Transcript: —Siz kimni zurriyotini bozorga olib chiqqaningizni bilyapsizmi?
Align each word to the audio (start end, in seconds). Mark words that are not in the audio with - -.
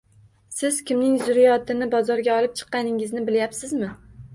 —Siz 0.59 0.79
kimni 0.87 1.11
zurriyotini 1.27 1.91
bozorga 1.95 2.41
olib 2.41 2.59
chiqqaningizni 2.59 3.27
bilyapsizmi? 3.33 3.97